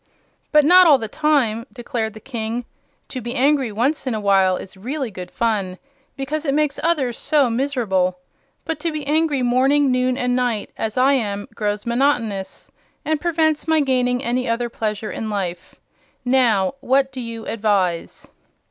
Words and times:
"But 0.51 0.63
not 0.65 0.87
all 0.87 0.97
the 0.97 1.07
time," 1.07 1.67
declared 1.71 2.15
the 2.15 2.19
King. 2.19 2.65
"To 3.09 3.21
be 3.21 3.35
angry 3.35 3.71
once 3.71 4.07
in 4.07 4.15
a 4.15 4.19
while 4.19 4.57
is 4.57 4.75
really 4.75 5.11
good 5.11 5.29
fun, 5.29 5.77
because 6.17 6.43
it 6.43 6.55
makes 6.55 6.79
others 6.81 7.19
so 7.19 7.51
miserable. 7.51 8.17
But 8.65 8.79
to 8.79 8.91
be 8.91 9.05
angry 9.05 9.43
morning, 9.43 9.91
noon 9.91 10.17
and 10.17 10.35
night, 10.35 10.71
as 10.75 10.97
I 10.97 11.13
am, 11.13 11.47
grows 11.53 11.85
monotonous 11.85 12.71
and 13.05 13.21
prevents 13.21 13.67
my 13.67 13.79
gaining 13.79 14.23
any 14.23 14.49
other 14.49 14.69
pleasure 14.69 15.11
in 15.11 15.29
life. 15.29 15.75
Now 16.25 16.73
what 16.79 17.11
do 17.11 17.21
you 17.21 17.45
advise?" 17.45 18.27